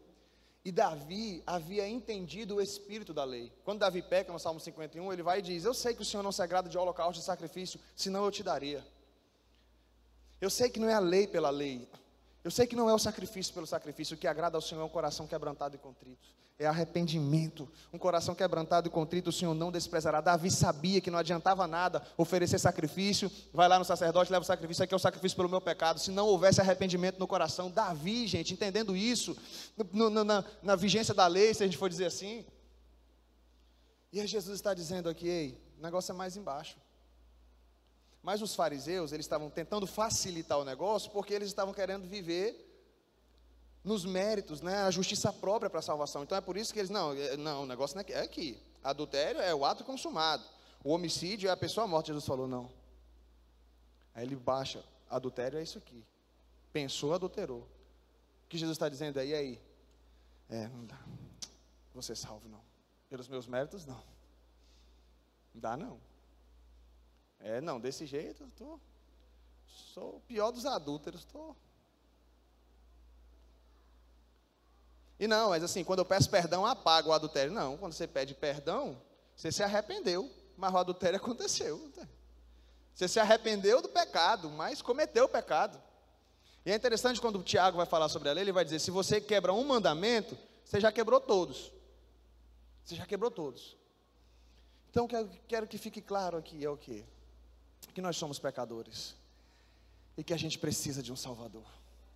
[0.63, 3.51] E Davi havia entendido o espírito da lei.
[3.65, 6.23] Quando Davi peca no Salmo 51, ele vai e diz: Eu sei que o Senhor
[6.23, 8.85] não se agrada de holocausto e sacrifício, senão eu te daria.
[10.39, 11.89] Eu sei que não é a lei pela lei,
[12.43, 14.85] eu sei que não é o sacrifício pelo sacrifício, o que agrada ao Senhor é
[14.85, 16.29] um coração quebrantado e contrito.
[16.59, 17.67] É arrependimento.
[17.91, 20.21] Um coração quebrantado e contrito o Senhor não desprezará.
[20.21, 23.31] Davi sabia que não adiantava nada oferecer sacrifício.
[23.51, 25.99] Vai lá no sacerdote, leva o sacrifício, aqui é o sacrifício pelo meu pecado.
[25.99, 27.71] Se não houvesse arrependimento no coração.
[27.71, 29.35] Davi, gente, entendendo isso,
[29.91, 32.45] no, no, na, na vigência da lei, se a gente for dizer assim.
[34.13, 36.77] E aí Jesus está dizendo aqui, ei, o negócio é mais embaixo.
[38.23, 42.67] Mas os fariseus, eles estavam tentando facilitar o negócio porque eles estavam querendo viver
[43.83, 46.23] nos méritos, né, a justiça própria para a salvação.
[46.23, 48.61] Então é por isso que eles, não, é, não, o negócio não é, é aqui.
[48.85, 50.45] Adultério é o ato consumado.
[50.85, 52.09] O homicídio é a pessoa morta.
[52.09, 52.71] Jesus falou, não.
[54.15, 56.05] Aí ele baixa, adultério é isso aqui.
[56.73, 57.61] Pensou, adulterou.
[58.45, 59.61] O que Jesus está dizendo aí, aí?
[60.49, 60.99] É, não dá.
[61.95, 62.61] Você salvo, não.
[63.09, 64.03] Pelos meus méritos, não.
[65.55, 66.10] Não dá, não.
[67.41, 68.81] É, não, desse jeito, eu tô,
[69.95, 71.57] sou o pior dos adúlteros, estou.
[75.19, 77.53] E não, mas assim, quando eu peço perdão, apago o adultério.
[77.53, 79.01] Não, quando você pede perdão,
[79.37, 81.91] você se arrependeu, mas o adultério aconteceu.
[82.95, 85.81] Você se arrependeu do pecado, mas cometeu o pecado.
[86.65, 88.91] E é interessante quando o Tiago vai falar sobre a lei, ele vai dizer: se
[88.91, 91.73] você quebra um mandamento, você já quebrou todos.
[92.85, 93.77] Você já quebrou todos.
[94.91, 97.05] Então, quero, quero que fique claro aqui: é o que?
[97.95, 99.15] Que nós somos pecadores
[100.17, 101.67] e que a gente precisa de um Salvador,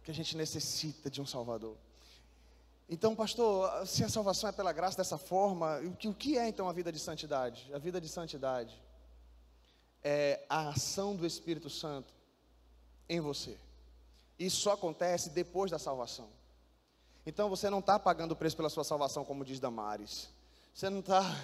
[0.02, 1.76] que a gente necessita de um Salvador.
[2.88, 6.72] Então, pastor, se a salvação é pela graça dessa forma, o que é então a
[6.72, 7.72] vida de santidade?
[7.72, 8.78] A vida de santidade
[10.02, 12.12] é a ação do Espírito Santo
[13.08, 13.58] em você.
[14.38, 16.28] Isso só acontece depois da salvação.
[17.26, 20.28] Então você não está pagando o preço pela sua salvação, como diz Damares.
[20.74, 21.22] Você não está.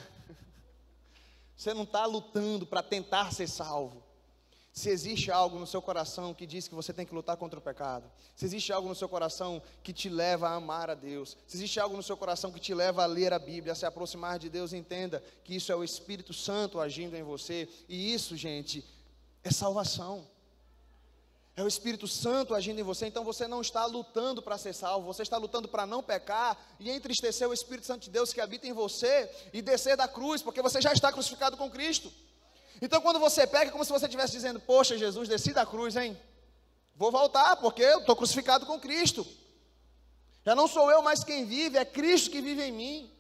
[1.57, 4.03] Você não está lutando para tentar ser salvo.
[4.73, 7.63] Se existe algo no seu coração que diz que você tem que lutar contra o
[7.63, 11.57] pecado, se existe algo no seu coração que te leva a amar a Deus, se
[11.57, 14.39] existe algo no seu coração que te leva a ler a Bíblia, a se aproximar
[14.39, 18.85] de Deus, entenda que isso é o Espírito Santo agindo em você, e isso, gente,
[19.43, 20.25] é salvação.
[21.57, 25.05] É o Espírito Santo agindo em você, então você não está lutando para ser salvo,
[25.05, 28.69] você está lutando para não pecar e entristecer o Espírito Santo de Deus que habita
[28.69, 32.11] em você e descer da cruz, porque você já está crucificado com Cristo.
[32.81, 35.97] Então, quando você pega, é como se você estivesse dizendo: Poxa, Jesus, desci da cruz,
[35.97, 36.19] hein?
[36.97, 39.27] Vou voltar, porque eu estou crucificado com Cristo.
[40.45, 43.13] Já não sou eu mais quem vive, é Cristo que vive em mim.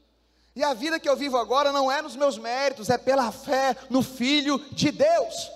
[0.56, 3.76] E a vida que eu vivo agora não é nos meus méritos, é pela fé
[3.88, 5.50] no Filho de Deus.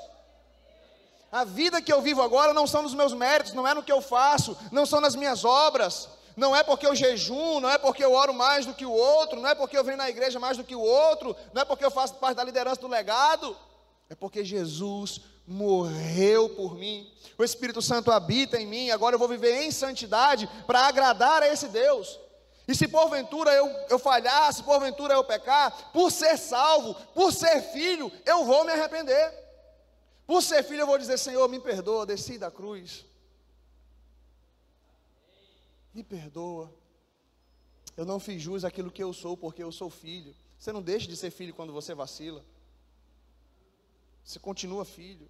[1.33, 3.90] A vida que eu vivo agora não são nos meus méritos, não é no que
[3.90, 8.05] eu faço, não são nas minhas obras, não é porque eu jejum, não é porque
[8.05, 10.57] eu oro mais do que o outro, não é porque eu venho na igreja mais
[10.57, 13.57] do que o outro, não é porque eu faço parte da liderança do legado.
[14.09, 17.11] É porque Jesus morreu por mim.
[17.37, 18.90] O Espírito Santo habita em mim.
[18.90, 22.19] Agora eu vou viver em santidade para agradar a esse Deus.
[22.67, 27.61] E se porventura eu, eu falhar, se porventura eu pecar, por ser salvo, por ser
[27.61, 29.45] filho, eu vou me arrepender.
[30.27, 33.05] Por ser filho, eu vou dizer: Senhor, me perdoa, desci da cruz.
[35.93, 36.73] Me perdoa.
[37.97, 40.35] Eu não fiz jus àquilo que eu sou, porque eu sou filho.
[40.59, 42.43] Você não deixa de ser filho quando você vacila.
[44.25, 45.29] Você continua filho.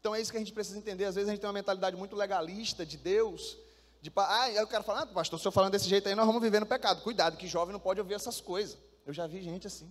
[0.00, 1.04] Então é isso que a gente precisa entender.
[1.04, 3.56] Às vezes a gente tem uma mentalidade muito legalista de Deus.
[4.02, 6.42] De, ah, eu quero falar, ah, pastor, se eu falando desse jeito aí, nós vamos
[6.42, 7.00] viver no pecado.
[7.00, 8.76] Cuidado, que jovem não pode ouvir essas coisas.
[9.06, 9.90] Eu já vi gente assim.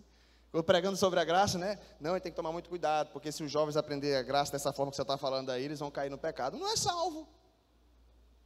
[0.53, 1.79] Eu pregando sobre a graça, né?
[1.99, 4.91] Não, tem que tomar muito cuidado, porque se os jovens aprenderem a graça dessa forma
[4.91, 6.55] que você está falando aí, eles vão cair no pecado.
[6.57, 7.27] Não é salvo.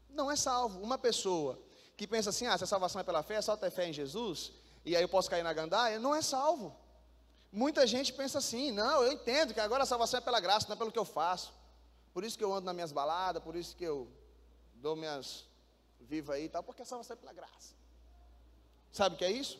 [0.10, 0.80] Não é salvo.
[0.82, 1.60] Uma pessoa
[1.98, 3.94] que pensa assim, ah, se a salvação é pela fé, é só ter fé em
[3.94, 4.54] Jesus,
[4.86, 6.74] e aí eu posso cair na gandaia, não é salvo.
[7.52, 10.76] Muita gente pensa assim, não, eu entendo que agora a salvação é pela graça, não
[10.76, 11.54] é pelo que eu faço.
[12.14, 14.08] Por isso que eu ando nas minhas baladas, por isso que eu
[14.76, 15.46] dou minhas
[16.00, 17.74] vivas aí e tal, porque é só você pela graça.
[18.92, 19.60] Sabe o que é isso?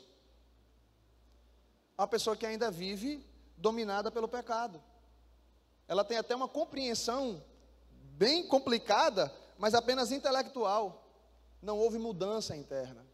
[1.98, 3.26] Uma pessoa que ainda vive
[3.58, 4.82] dominada pelo pecado.
[5.88, 7.44] Ela tem até uma compreensão
[7.92, 11.04] bem complicada, mas apenas intelectual.
[11.62, 13.06] Não houve mudança interna.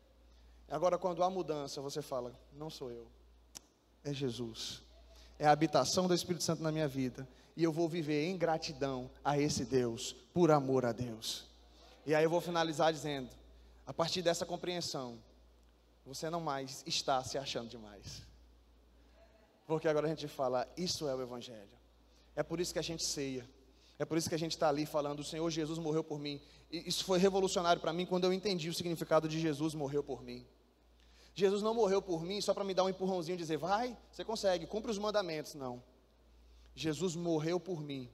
[0.70, 3.08] Agora, quando há mudança, você fala: não sou eu,
[4.04, 4.82] é Jesus.
[5.40, 7.28] É a habitação do Espírito Santo na minha vida.
[7.56, 11.46] E eu vou viver em gratidão a esse Deus, por amor a Deus.
[12.06, 13.30] E aí eu vou finalizar dizendo:
[13.86, 15.20] a partir dessa compreensão,
[16.06, 18.24] você não mais está se achando demais.
[19.66, 21.70] Porque agora a gente fala, isso é o Evangelho.
[22.36, 23.48] É por isso que a gente ceia.
[23.98, 26.42] É por isso que a gente está ali falando, o Senhor Jesus morreu por mim.
[26.70, 30.46] Isso foi revolucionário para mim quando eu entendi o significado de Jesus morreu por mim.
[31.36, 34.24] Jesus não morreu por mim só para me dar um empurrãozinho e dizer, vai, você
[34.24, 35.56] consegue, cumpre os mandamentos.
[35.56, 35.82] Não.
[36.76, 38.10] Jesus morreu por mim.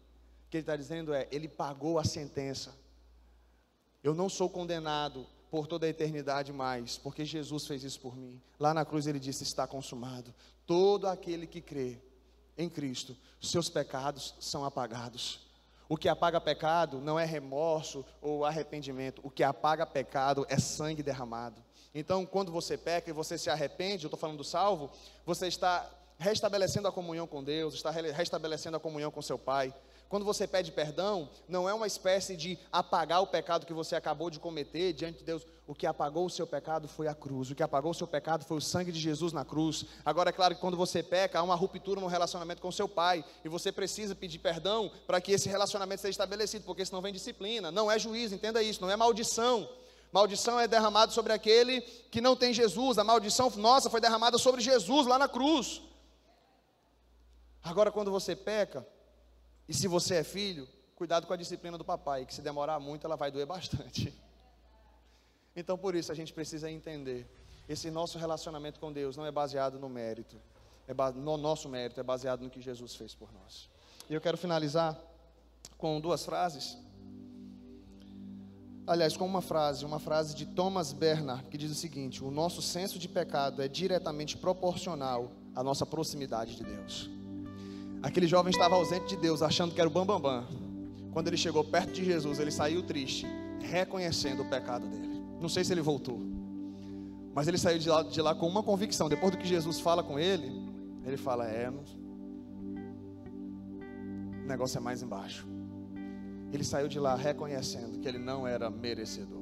[0.46, 2.76] O que ele está dizendo é, ele pagou a sentença.
[4.04, 8.42] Eu não sou condenado por toda a eternidade mais, porque Jesus fez isso por mim.
[8.60, 10.34] Lá na cruz ele disse: Está consumado.
[10.66, 12.00] Todo aquele que crê
[12.58, 15.48] em Cristo, seus pecados são apagados.
[15.88, 21.02] O que apaga pecado não é remorso ou arrependimento, o que apaga pecado é sangue
[21.02, 21.64] derramado.
[21.94, 24.92] Então, quando você peca e você se arrepende, eu estou falando do salvo,
[25.26, 29.74] você está restabelecendo a comunhão com Deus, está restabelecendo a comunhão com seu Pai,
[30.10, 34.32] quando você pede perdão, não é uma espécie de apagar o pecado que você acabou
[34.32, 35.46] de cometer diante de Deus.
[35.68, 37.52] O que apagou o seu pecado foi a cruz.
[37.52, 39.86] O que apagou o seu pecado foi o sangue de Jesus na cruz.
[40.04, 43.24] Agora, é claro que quando você peca, há uma ruptura no relacionamento com seu pai.
[43.46, 47.72] E você precisa pedir perdão para que esse relacionamento seja estabelecido, porque senão vem disciplina.
[47.72, 49.70] Não é juízo, entenda isso, não é maldição.
[50.12, 52.98] Maldição é derramada sobre aquele que não tem Jesus.
[52.98, 55.82] A maldição nossa foi derramada sobre Jesus lá na cruz.
[57.64, 58.86] Agora, quando você peca,
[59.68, 63.06] e se você é filho, cuidado com a disciplina do papai, que se demorar muito
[63.06, 64.14] ela vai doer bastante.
[65.56, 67.28] Então por isso a gente precisa entender,
[67.68, 70.40] esse nosso relacionamento com Deus não é baseado no mérito,
[70.88, 73.68] é no nosso mérito, é baseado no que Jesus fez por nós.
[74.10, 74.98] E eu quero finalizar
[75.78, 76.78] com duas frases.
[78.90, 82.60] Aliás, com uma frase, uma frase de Thomas Bernard, que diz o seguinte: O nosso
[82.60, 87.08] senso de pecado é diretamente proporcional à nossa proximidade de Deus.
[88.02, 90.42] Aquele jovem estava ausente de Deus, achando que era o bambambam.
[90.42, 91.12] Bam, bam.
[91.14, 93.28] Quando ele chegou perto de Jesus, ele saiu triste,
[93.62, 95.22] reconhecendo o pecado dele.
[95.40, 96.20] Não sei se ele voltou,
[97.36, 99.08] mas ele saiu de lá, de lá com uma convicção.
[99.08, 100.52] Depois do que Jesus fala com ele,
[101.06, 101.84] ele fala: É, o
[104.48, 105.48] negócio é mais embaixo.
[106.52, 109.42] Ele saiu de lá reconhecendo que ele não era merecedor.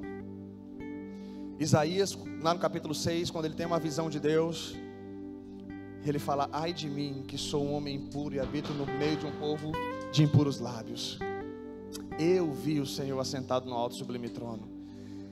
[1.58, 4.76] Isaías, lá no capítulo 6, quando ele tem uma visão de Deus,
[6.04, 9.26] ele fala: Ai de mim, que sou um homem impuro e habito no meio de
[9.26, 9.72] um povo
[10.12, 11.18] de impuros lábios.
[12.18, 14.68] Eu vi o Senhor assentado no alto sublime trono.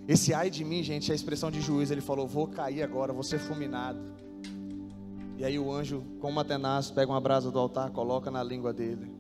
[0.09, 1.91] Esse ai de mim, gente, é a expressão de juiz.
[1.91, 3.99] Ele falou: Vou cair agora, vou ser fulminado.
[5.39, 8.73] E aí o anjo, com uma tenaz, pega uma brasa do altar, coloca na língua
[8.73, 9.15] dele,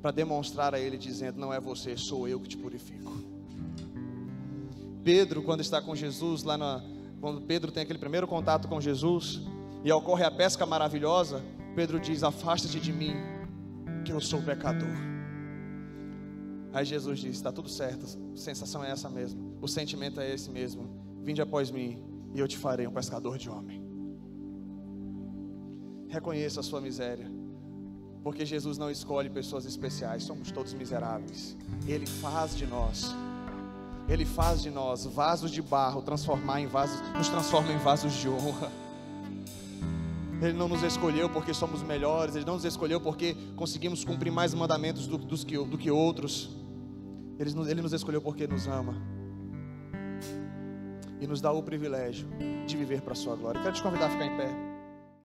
[0.00, 3.12] para demonstrar a ele, dizendo: Não é você, sou eu que te purifico.
[5.04, 6.82] Pedro, quando está com Jesus, lá na,
[7.20, 9.40] quando Pedro tem aquele primeiro contato com Jesus,
[9.84, 11.42] e ocorre a pesca maravilhosa,
[11.74, 13.14] Pedro diz: Afasta-te de mim,
[14.04, 14.88] que eu sou pecador.
[16.72, 20.50] Aí Jesus diz: Está tudo certo, a sensação é essa mesmo, o sentimento é esse
[20.50, 20.88] mesmo.
[21.22, 22.02] Vinde após mim,
[22.34, 23.82] e eu te farei um pescador de homem.
[26.08, 27.30] Reconheça a sua miséria,
[28.22, 31.56] porque Jesus não escolhe pessoas especiais, somos todos miseráveis.
[31.86, 33.14] Ele faz de nós,
[34.08, 38.28] Ele faz de nós vasos de barro, transformar em vasos, nos transforma em vasos de
[38.28, 38.70] honra.
[40.42, 44.54] Ele não nos escolheu porque somos melhores, Ele não nos escolheu porque conseguimos cumprir mais
[44.54, 46.50] mandamentos do, que, do que outros.
[47.38, 48.94] Ele, Ele nos escolheu porque nos ama
[51.20, 52.26] e nos dá o privilégio
[52.66, 53.60] de viver para a Sua glória.
[53.60, 54.69] quero te convidar a ficar em pé.